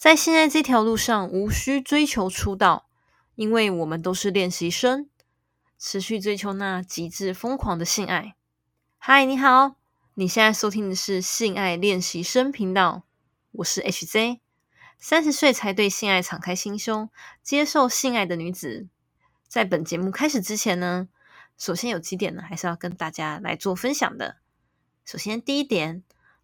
[0.00, 2.88] 在现在这条路上，无需追求出道，
[3.34, 5.10] 因为我们都是练习生，
[5.78, 8.34] 持续追求那极致疯狂的性爱。
[8.96, 9.76] 嗨，你好，
[10.14, 13.02] 你现在收听的是性爱练习生频道，
[13.52, 14.40] 我是 HZ，
[14.98, 17.10] 三十岁才对性爱敞开心胸，
[17.42, 18.88] 接受性爱的女子。
[19.48, 21.10] 在本节目开始之前呢，
[21.58, 24.38] 首先有几点呢，还是要跟大家来做分享的。
[25.04, 26.02] 首先，第一点，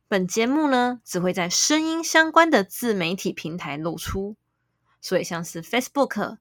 [0.09, 4.36] 本节目呢只会在声音相关的自媒体平台露出，
[5.00, 6.38] 所以像是 Facebook、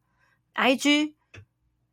[0.53, 1.13] IG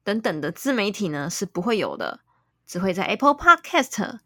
[0.05, 2.21] 等等的自媒体呢是不会有的，
[2.67, 4.19] 只会在 Apple Podcast、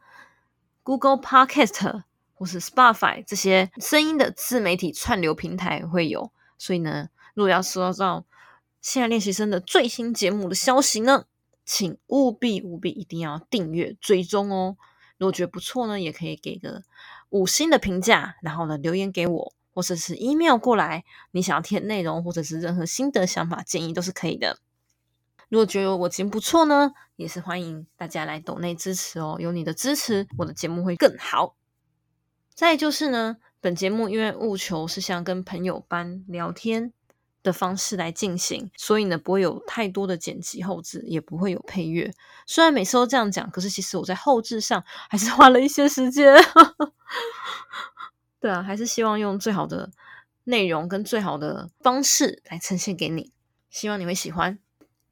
[0.82, 2.02] Google Podcast
[2.34, 6.32] 或是 Spotify 这些声音的自媒体串流平台会有。
[6.58, 8.24] 所以呢，如果要收到
[8.80, 11.26] 现在练习生的最新节目的消息呢，
[11.64, 14.76] 请务必务必一定要订阅追踪哦。
[15.18, 16.82] 如果觉得不错呢，也可以给个
[17.30, 24.58] 五星的评价，然后呢留言给我，或者是 email 过来，你想要填内容或者是任何心得想法建议都是可以的。
[25.48, 31.54] 如果觉得我节目不错呢，也是欢迎大家来抖内支持哦，有你的支持，我的节目会更好。
[32.52, 36.92] 再就是呢，本节目因为务求是像跟朋友般聊天。
[37.46, 42.12] 的方式来进行，所以呢，不会有太多的剪辑后置，也不会有配乐。
[42.44, 46.34] 虽然每次都这样讲，可是其实我在后置上还是花了一些时间。
[48.40, 49.92] 对啊，还是希望用最好的
[50.44, 53.32] 内容跟最好的方式来呈现给你，
[53.70, 54.58] 希望你会喜欢。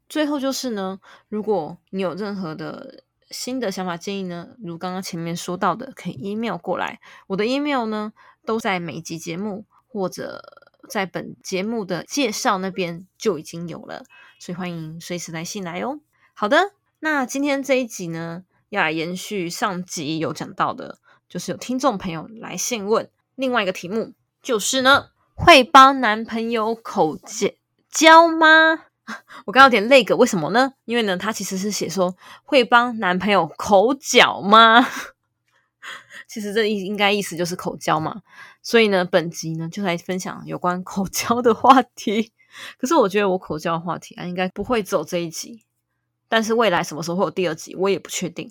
[0.08, 6.98] 最后就是呢，如果你有任何的新的想法建议呢，如刚刚前面说到的，可以 email 过来。
[7.28, 8.12] 我的 email 呢，
[8.44, 10.63] 都在每集节目或者。
[10.88, 14.04] 在本节目的介绍那边就已经有了，
[14.38, 16.00] 所以欢迎随时来信来哦。
[16.34, 24.12] 好的，那今天这一集呢，要来延续上集有讲到的，就是有听众朋友来信问另外一个题目，
[24.42, 27.18] 就是呢，会帮男朋友口
[27.90, 28.86] 交吗？
[29.44, 30.72] 我刚有点累个，为什么呢？
[30.86, 34.86] 因为呢，他其实是写说会帮男朋友口角吗？
[36.27, 38.22] 其实这意应该意思就是口交嘛，
[38.64, 42.33] 所以呢，本集呢就来分享有关口交的话题。
[42.79, 45.63] 可是我觉得我口交的话题啊，应该不会走这一集，
[46.29, 48.51] 但是未来什么时候会有第二集，我也不确定。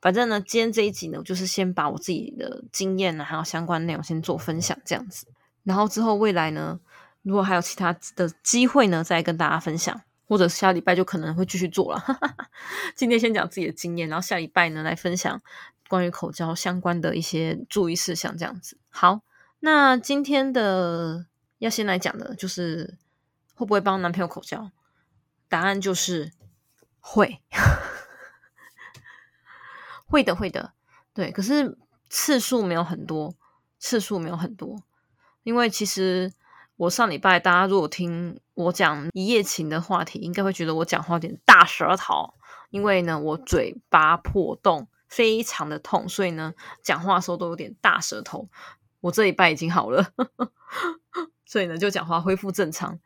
[0.00, 5.26] 反正呢，今天这一集呢，我就是先把我自己的经验呢，还有相关内容先做分享这样子。
[5.62, 6.78] 然后之后未来呢，
[7.22, 9.98] 如果还有其他的机会呢，再跟大家分享，
[10.28, 12.04] 或者下礼拜就可能会继续做了。
[12.94, 15.40] 今天先讲自己的经验，然后下礼拜呢来分享。
[15.86, 18.78] 关于口交相关的一些注意事项，这样子。
[18.88, 19.20] 好，
[19.64, 21.24] 那今天的
[21.56, 22.98] 要先来讲的就是
[23.54, 24.70] 会不会帮男朋友口交？
[25.48, 26.32] 答案就是
[27.00, 27.40] 会，
[30.06, 30.74] 会的，会的。
[31.14, 31.78] 对，可是
[32.10, 33.34] 次数没有很多，
[33.78, 34.82] 次数没有很多。
[35.44, 36.34] 因为其实
[36.76, 42.34] 我上礼拜大家如果听我讲一夜情的话题，应该会觉得我讲话有点大舌头，
[42.68, 44.88] 因为呢，我嘴巴破洞。
[45.06, 48.48] 非常的痛，所以呢，讲话的时候都有点大舌头。
[49.04, 50.02] 我这一拜已经好了，
[51.44, 52.98] 所以呢，就讲话恢复正常。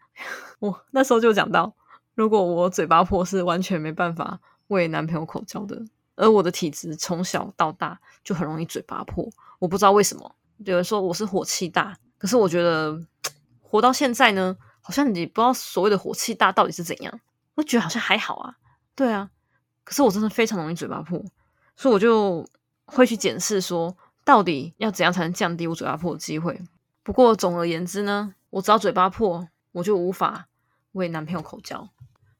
[0.61, 1.75] 我那时候就讲到，
[2.15, 4.39] 如果我嘴巴破，是完全没办法
[4.69, 5.83] 为男朋友口交的。
[6.15, 9.29] 而我的体质从小到大就很容易嘴巴破，
[9.59, 10.37] 我不知道为什么。
[10.59, 13.01] 有人说我是火气大，可是我觉得
[13.61, 17.21] 活到现在呢，好像你不知道所谓的火气大到底是怎样。
[17.57, 18.55] 我觉得好像还好啊，
[18.95, 19.31] 对啊，
[19.83, 21.21] 可是我真的非常容易嘴巴破。
[21.75, 22.47] 所以我就
[22.85, 23.97] 会去检视，说
[24.29, 26.61] 到底要怎样才能降低我嘴巴破的机会。
[27.03, 30.49] 不过总而言之呢，我只要嘴巴破，我就无法
[30.93, 31.89] 为男朋友口交，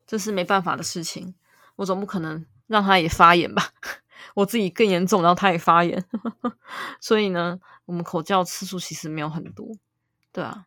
[0.07, 1.35] 这是没办法的事情。
[1.77, 3.71] 我总不可能让他也发炎吧？
[4.37, 6.05] 我自己更严重，然后他也发炎。
[7.01, 9.67] 所以呢，我们口交次数其实没有很多，
[10.31, 10.67] 对啊，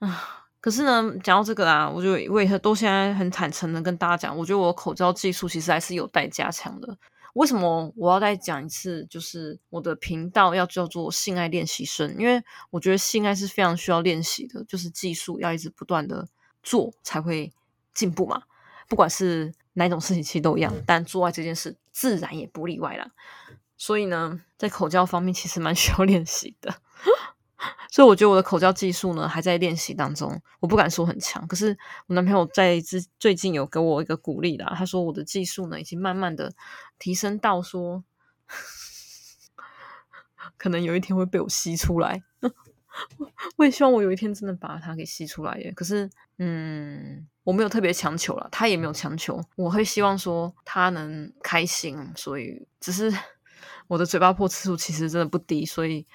[0.00, 6.98] 啊，可是呢，讲到这个啊，我就我也都现在很坦诚的跟大家讲，我觉得我口交技术其实还是有待加强的。
[7.36, 9.06] 为什么我要再讲一次？
[9.10, 16.26] 就是我的频道要叫做性爱练习生，因为我觉得性爱是非常需要练习的，就是技术要一直不断的
[16.62, 17.52] 做才会
[17.92, 18.44] 进步嘛。
[18.88, 23.10] 不管是哪种事情，其实都一样，但做爱这件事自然也不例外啦。
[23.76, 26.74] 所以呢，在口交方面，其实蛮需要练习的。
[27.90, 31.46] 所以我觉得我的口交技术呢还在练习当中，我不敢说很强。
[31.46, 31.76] 可是
[32.06, 36.52] 我男朋友在之最近有给我一个鼓励啦，他说我的技术呢已经慢慢的
[36.98, 38.04] 提升到说，
[40.58, 42.22] 可能有一天会被我吸出来。
[43.56, 45.72] 我也希望我有一天真的把它给吸出来耶。
[45.72, 49.40] 可是，嗯，我没有特别强求了，他也没有强求。
[49.56, 53.12] 我会希望说他能开心，所以只是
[53.88, 56.06] 我的嘴巴破次数其实真的不低，所以。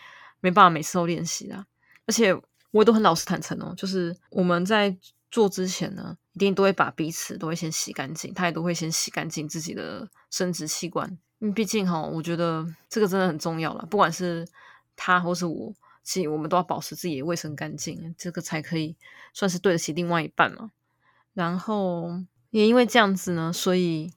[0.41, 1.65] 没办法，每次都练习啦。
[2.05, 2.33] 而且
[2.71, 4.95] 我也都很老实坦诚哦，就是我们在
[5.29, 11.17] 做之前呢，一定都会把彼此都会先洗干净，他也都会先洗干净自己的生殖器官。
[11.39, 14.47] 因为毕竟哈，我觉得这个真的很重要了，不管是
[14.95, 15.73] 他或是我，
[16.03, 18.95] 其实我们都要保持自己的卫生干净，这个才可以
[19.33, 20.71] 算是对得起另外一半嘛。
[21.33, 24.11] 然后也因为这样子呢，所以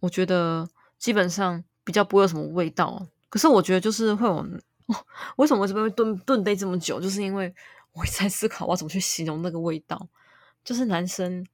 [0.00, 0.68] 我觉得
[0.98, 3.08] 基本上比较不会有什么味道。
[3.28, 4.46] 可是我觉得就是会有，
[4.86, 4.96] 哦
[5.36, 7.00] 为什么这边会蹲蹲杯这么久？
[7.00, 7.54] 就是因为
[7.92, 10.08] 我在思考我怎么去形容那个味道，
[10.64, 11.46] 就是男生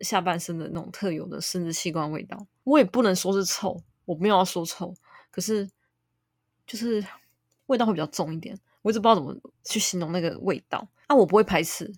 [0.00, 2.46] 下半身的那种特有的生殖器官味道。
[2.64, 4.94] 我也不能说是臭，我没有要说臭，
[5.30, 5.68] 可是
[6.66, 7.04] 就是
[7.66, 8.58] 味道会比较重一点。
[8.82, 9.34] 我一直不知道怎么
[9.64, 10.86] 去形容那个味道。
[11.06, 11.92] 啊，我不会排斥。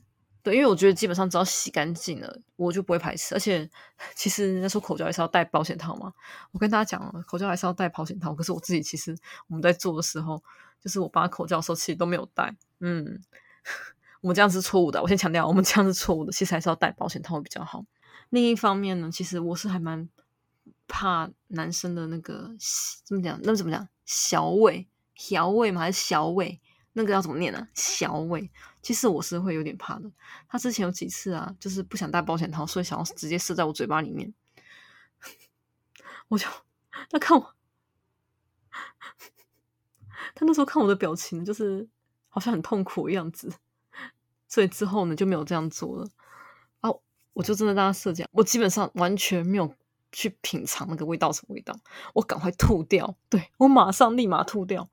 [0.46, 3.34] 对，因为我觉得基本上只要洗干净了，我就不会排斥。
[3.34, 3.68] 而且，
[4.14, 6.12] 其实人家说口交还是要戴保险套嘛。
[6.52, 8.32] 我跟大家讲，口交还是要戴保险套。
[8.32, 9.16] 可是我自己其实
[9.48, 10.40] 我们在做的时候，
[10.80, 12.54] 就是我拔口交的时候，其实都没有戴。
[12.78, 13.20] 嗯，
[14.22, 15.02] 我们这样是错误的。
[15.02, 16.30] 我先强调，我们这样是错误的。
[16.30, 17.84] 其实还是要戴保险套会比较好。
[18.30, 20.08] 另一方面呢，其实我是还蛮
[20.86, 22.52] 怕男生的那个
[23.04, 23.40] 怎么讲？
[23.42, 23.88] 那怎么讲？
[24.04, 25.80] 小尾、小尾吗？
[25.80, 26.60] 还是小尾？
[26.98, 27.68] 那个要怎么念呢？
[27.74, 28.50] 小尾，
[28.86, 30.08] 其实我是会有点怕的。
[30.46, 34.32] 他之前有几次啊，就是不想戴保险套，所以想要直接射在我嘴巴里面。
[36.28, 36.46] 我就
[37.10, 37.54] 他看我，
[40.36, 41.88] 他那时候看我的表情，就是
[42.28, 43.52] 好像很痛苦的样子，
[44.46, 46.08] 所以之后呢就没有这样做了。
[46.78, 46.90] 啊，
[47.32, 49.74] 我就真的让他射这样，我基本上完全没有
[50.12, 51.76] 去品尝那个味道什么味道，
[52.14, 54.88] 我赶快吐掉，对我马上立马吐掉。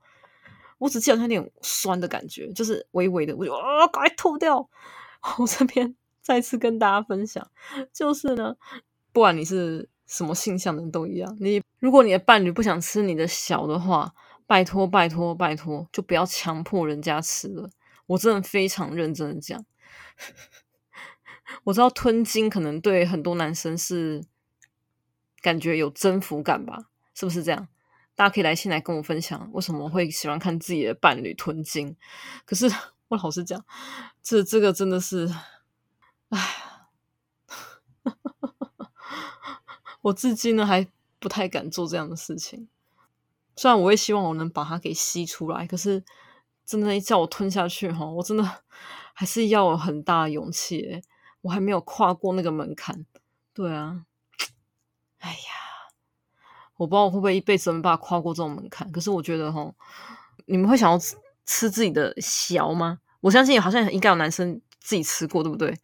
[0.84, 4.68] 我只记得有点酸的感觉，就是微微的，我就啊，赶快吐掉。
[5.38, 7.50] 我这边 再次跟大家分享，
[7.90, 8.54] 就是呢，
[9.10, 14.14] 不管你是什么性向的人都一样，你如果你的伴侣不想吃你的小的话，
[14.46, 17.70] 拜托拜托拜托，就不要强迫人家吃了。
[18.04, 19.64] 我真的非常认真的讲，
[21.64, 24.22] 我知道吞金可能对很多男生是
[25.40, 27.68] 感觉有征服感吧，是不是这样？
[28.16, 31.96] 大家可以来信来跟我分享，为什么会喜欢看自己的伴侣吞金？
[32.44, 32.70] 可是
[33.08, 33.64] 我老实讲，
[34.22, 35.28] 这这个真的是，
[36.28, 36.40] 唉，
[40.02, 40.86] 我至今呢还
[41.18, 42.68] 不太敢做这样的事情。
[43.56, 46.04] 虽然我也希望我能把它给吸出来，可是
[46.64, 48.62] 真的叫我吞下去哈，我真的
[49.12, 51.02] 还是要有很大的勇气。
[51.42, 53.04] 我还没有跨过那个门槛。
[53.52, 54.06] 对啊，
[55.18, 55.53] 哎呀。
[56.76, 59.72] 我不知道我会不会一辈子没办法跨过这种门槛，可是我觉得哈，
[60.46, 60.98] 你们会想要
[61.46, 62.98] 吃自己的小吗？
[63.20, 65.78] 我相信好像应该有男生自己吃过，对不对？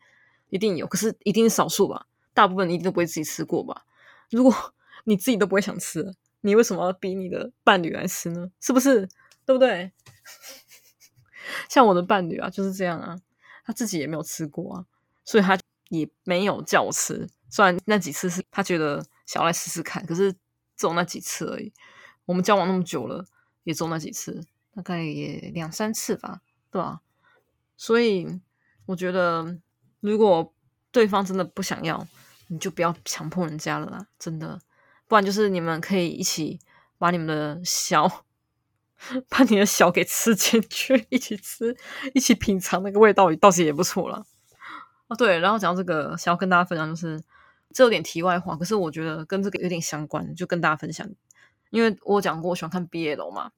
[0.49, 2.07] 一定有，可是一定是少数吧。
[2.35, 3.85] 大部分一定都不会自己吃过吧？
[4.31, 4.53] 如果
[5.05, 8.51] 你自己都不会想吃，你为什么要逼你的伴侣来吃呢？
[8.61, 9.09] 是不是？
[9.47, 9.93] 对不对？
[11.71, 13.17] 像我的伴侣啊，就是这样啊，
[13.65, 14.85] 他自己也没有吃过啊，
[15.25, 15.57] 所以他
[15.89, 17.29] 也没有叫我吃。
[17.49, 20.35] 虽然那几次是他觉得想要来试试看，可是。
[20.81, 21.71] 走那几次而已，
[22.25, 23.27] 我们交往那么久了，
[23.65, 24.43] 也走那几次，
[24.75, 26.41] 大概也两三次吧，
[26.71, 27.03] 对吧？
[27.77, 28.41] 所以
[28.87, 29.59] 我觉得，
[30.01, 30.55] 如果
[30.91, 32.07] 对方真的不想要，
[32.49, 34.59] 你就不要强迫人家了啦，真的。
[35.07, 36.59] 不然就是你们可以一起
[36.97, 38.25] 把你们的小，
[39.29, 41.77] 把你的小给吃进去，一起吃，
[42.15, 44.25] 一起品尝那个味道，倒是也不错了。
[45.09, 47.23] 哦，对，然后讲到这个，想要跟大家分享就是。
[47.73, 51.09] 这有点题外话，可是我觉得跟这个有点相关，就跟大家分享。
[51.71, 53.53] 因为我讲过我喜欢看 BL 嘛，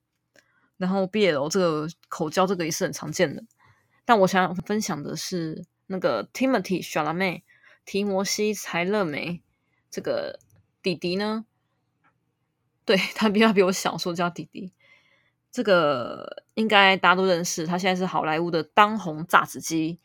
[0.76, 3.42] 然后 BL 这个口交这个也是很常见的。
[4.04, 7.45] 但我想分享的是那个 Timothy 小辣妹
[7.85, 9.42] 提摩西柴勒梅
[9.90, 10.38] 这个
[10.83, 11.47] 弟弟呢，
[12.85, 14.73] 对他比他比我小，说叫弟弟。
[15.50, 19.99] 这个应该大家都认识，他现在是好莱坞的当红炸子鸡。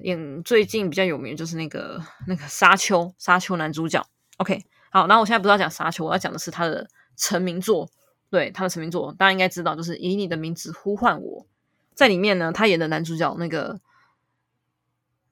[0.00, 4.04] 演最近比较有名就是那个那个沙丘，沙丘男主角。
[4.38, 7.88] OK，好，然后我现在不是要讲沙丘，我要讲的是他的成名作。
[8.30, 11.46] 对，他的成名作大家应该知道，就是以你的名字呼唤我。
[11.94, 13.80] 在里面呢，他演的男主角那个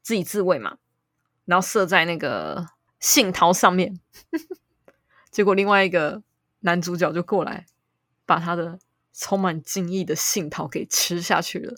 [0.02, 0.76] 自己自慰嘛，
[1.44, 2.68] 然后射在那个
[3.00, 3.98] 杏桃上面，
[5.32, 6.22] 结果另外一个
[6.60, 7.66] 男主角就过来
[8.24, 8.78] 把他的
[9.12, 11.74] 充满敬意的杏桃给吃下去了。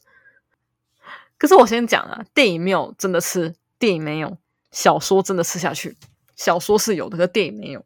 [1.45, 4.39] 可是我先讲啊，电影没有真的吃，电影没有
[4.71, 5.95] 小说真的吃下去，
[6.35, 7.85] 小说是有的，可电影没有，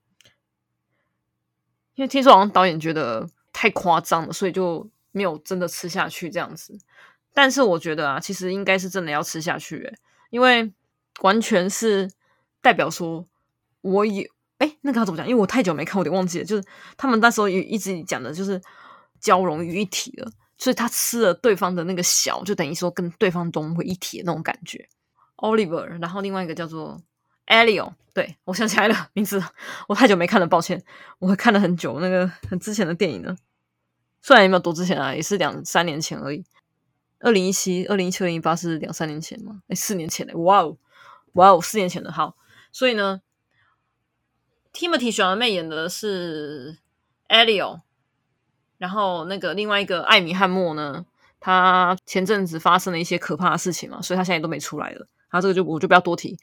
[1.97, 6.79] 因为听说好像导演觉得太夸张了，所以就没有真的吃下去这样子。
[7.35, 9.95] 但是我觉得啊，其实应该是真的要吃下去，诶
[10.31, 10.73] 因为
[11.23, 12.09] 完全是
[12.63, 13.27] 代表说，
[13.81, 14.23] 我有
[14.59, 15.29] 哎，那个要怎么讲？
[15.29, 16.45] 因为我太久没看，我有点忘记了。
[16.45, 16.65] 就是
[16.97, 18.63] 他们那时候也一直讲的，就是
[19.19, 20.31] 交融于一体了。
[20.59, 24.89] 所以他吃了对方的那个小，就等于说跟对方融为一体的那种感觉。
[25.37, 27.01] Oliver，然后另外一个叫做
[27.47, 29.41] Elio，对我想起来了名字，
[29.87, 30.83] 我太久没看了，抱歉，
[31.21, 33.37] 我看了很久那个很之前的电影呢，
[34.21, 36.45] 虽然也没有多之前啊，也是两三年前而已。
[37.21, 39.63] 二零一七、二零一七、二零一八是两三年前吗？
[39.69, 40.35] 哎，四年前嘞！
[40.35, 40.77] 哇哦，
[41.35, 42.37] 哇哦，四年前的好。
[42.73, 43.23] 所以呢
[44.73, 46.79] ，Timothy 小妹演的是
[47.29, 47.83] Elio。
[48.79, 51.05] 然后那个另外一个艾米汉默呢，
[51.41, 55.07] 他前阵子发生了一些可怕的事情嘛，所以他现在都没出来了。
[55.31, 56.39] 他这个就我就不要多提。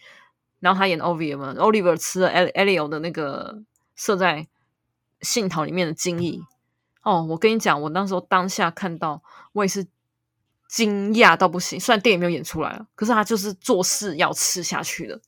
[0.60, 3.62] 然后他演 Oliver 嘛，Oliver 吃了 Elio 的那个
[3.96, 4.48] 设在
[5.22, 6.39] 信桃里面的精液。
[7.04, 9.22] 哦，我跟你讲，我那时候当下看到，
[9.54, 9.86] 我也是
[10.68, 11.80] 惊讶到不行。
[11.80, 15.20] 虽然电影没有演出来了，可是他就是做事要吃下去的。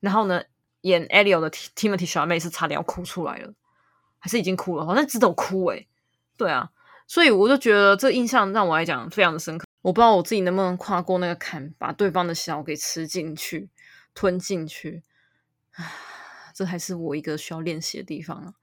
[0.00, 0.42] 然后呢，
[0.82, 3.54] 演 Elio 的 Timothy 小妹是差点要哭出来了，
[4.18, 4.84] 还是已经哭了？
[4.84, 5.86] 好像只有哭诶
[6.42, 6.68] 对啊，
[7.06, 9.64] 所以我就觉得这印象让我来讲非常的深刻。
[9.82, 13.70] 我不知道我自己能不能跨过那个坎，把对方的小给吃进去、
[14.12, 15.04] 吞进去。
[16.52, 18.54] 这还是我一个需要练习的地方啊！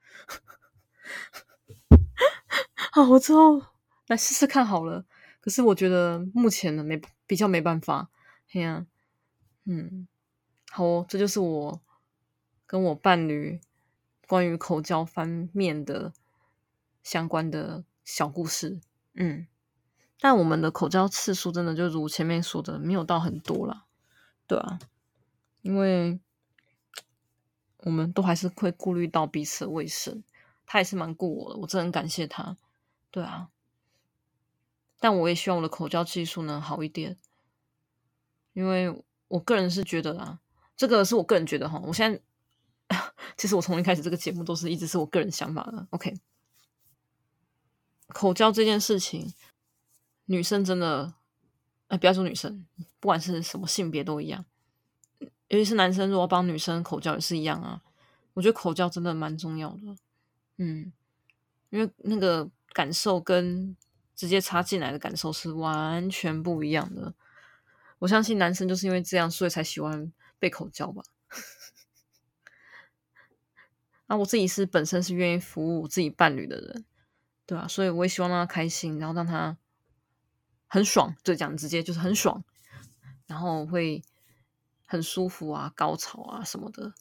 [2.91, 3.61] 好，我之后
[4.07, 5.05] 来试试看好了。
[5.39, 8.09] 可是我觉得目前呢，没比较没办法。
[8.49, 8.85] 嘿呀，
[9.63, 10.05] 嗯，
[10.69, 11.81] 好哦，这就是我
[12.65, 13.61] 跟我伴侣
[14.27, 16.11] 关于口交方面的。
[17.09, 18.79] 相关的小故事，
[19.15, 19.47] 嗯，
[20.19, 23.85] 但我们的口交次数真的就如前面说的，没有到很多啦，
[24.45, 24.77] 对啊，
[25.63, 26.19] 因为
[27.77, 30.23] 我们都还是会顾虑到彼此的卫生，
[30.67, 32.57] 他也是蛮顾我的，我真的很感谢他，
[33.09, 33.49] 对啊，
[34.99, 37.17] 但我也希望我的口交技术能好一点，
[38.53, 40.39] 因为我个人是觉得啊，
[40.77, 42.21] 这个是我个人觉得哈，我现在
[43.35, 46.13] 其实我从一开始这个节目都是一直是我个人想法的，OK。
[48.09, 49.33] 口交这件事情，
[50.25, 51.13] 女生真的，
[51.87, 52.65] 哎，不要说女生，
[52.99, 54.45] 不管是什么性别都一样，
[55.47, 57.81] 尤其是男生如果帮女生口交也是一样啊。
[58.33, 59.95] 我觉得口交真的蛮重要的，
[60.57, 60.93] 嗯，
[61.71, 63.75] 因为那个感受跟
[64.15, 67.13] 直接插进来的感受是完全不一样的。
[67.97, 71.03] 我相信男生就是因为这样，所以才喜欢被口交吧。
[74.07, 76.85] 那 我自己是本身是愿意服务自己伴侣的人。
[77.49, 79.57] 对啊，所以我也希望让他开心，然后让他
[80.67, 82.43] 很爽，就讲直接就是很爽，
[83.25, 84.03] 然后会
[84.85, 86.93] 很舒服啊，高潮啊什么的。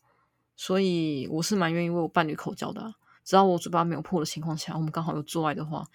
[0.56, 5.86] 所以我是蛮愿意为我伴侣口交的，只要我嘴巴没有破的情况下，我们刚好有做爱的话，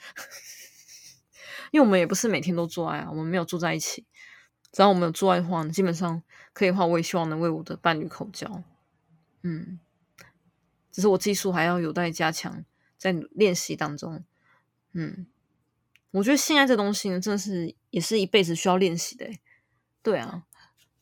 [1.73, 4.05] 因为我们也不是每天都做爱啊，我们没有住在一起。
[4.71, 6.21] 只要我们有做爱的话，基本上
[6.53, 8.63] 可以的话，我也希望能为我的伴侣口交。
[9.41, 9.79] 嗯，
[10.91, 12.63] 只是我技术还要有待加强，
[12.99, 14.23] 在练习当中。
[14.93, 15.27] 嗯，
[16.11, 19.29] 我觉得性爱这东西呢，真的是也是一辈子需要练习的。
[20.01, 20.45] 对啊，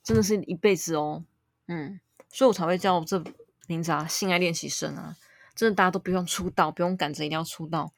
[0.02, 1.26] 真的是一辈子哦。
[1.68, 3.24] 嗯，所以我才会叫这
[3.68, 5.18] 名字啊，性爱练习生啊。
[5.54, 7.94] 真的，大家都不用出道，不用赶着一定要出道，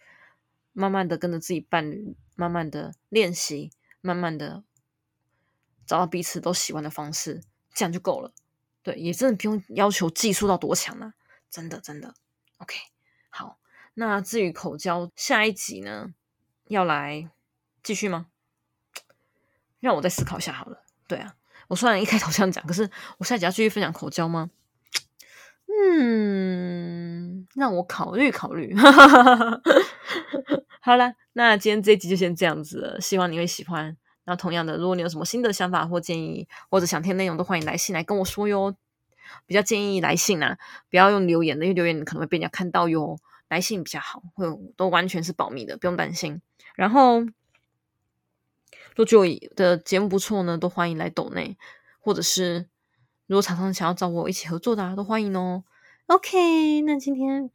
[0.71, 3.71] 慢慢的跟着自己伴侣，慢慢的练习，
[4.01, 4.63] 慢慢的
[5.85, 8.33] 找到彼此都喜欢的方式，这样就够了。
[8.81, 11.13] 对，也真的不用要求技术到多强啊，
[11.49, 12.15] 真的真的。
[12.57, 12.75] OK，
[13.29, 13.59] 好。
[13.95, 16.07] 那至于口交，下一集呢
[16.67, 17.29] 要来
[17.83, 18.27] 继续吗？
[19.79, 20.83] 让我再思考一下好了。
[21.07, 21.35] 对啊，
[21.67, 24.49] 我虽然一开头这样讲，可是我下一集要继续分享口交吗？
[25.67, 28.75] 嗯，让我考虑考虑。
[30.81, 33.95] 好了，那今天这集就先这样子了，希望你会喜欢。
[34.25, 38.75] 那同样的，如果你有什么新的想法或建议，或者想听内容，都欢迎来信来跟我说哟。
[39.45, 40.57] 比较建议来信啊，
[40.89, 43.17] 不要用留言的，因为留言你可能会被人家看到哟。
[43.49, 44.45] 来信比较好，会
[44.75, 46.41] 都完全是保密的，不用担心。
[46.75, 47.19] 然后，
[48.95, 51.57] 如果的节目不错呢，都欢迎来抖内，
[51.99, 52.67] 或者是
[53.27, 55.63] 如果厂商想要找我一起合作的，都欢迎哦。
[56.07, 57.49] OK，那今天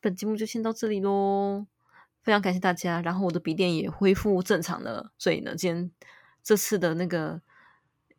[0.00, 1.66] 本节目就先到这里喽，
[2.22, 3.00] 非常感谢大家。
[3.00, 5.90] 然后我的笔电也恢复正常了，所以呢，今天
[6.42, 7.40] 这次的那个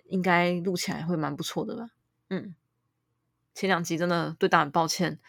[0.05, 1.89] 应该录起来会蛮不错的吧？
[2.29, 2.55] 嗯，
[3.53, 5.19] 前两集真的对大家很抱歉。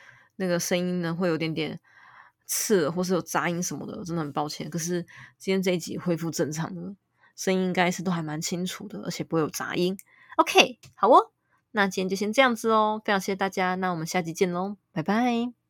[0.41, 1.79] 那个声音呢，会有点点
[2.47, 4.71] 刺，或是有杂音什么的，真的很抱歉。
[4.71, 5.03] 可是
[5.39, 6.97] 今天这一集恢复正常的
[7.37, 9.97] 声音，应该是都还蛮清楚的，而且不会有杂音。
[10.39, 11.31] OK，好哦，
[11.73, 15.53] 那今天就先这样子哦，非常谢谢大家，那我们下集见喽，拜拜。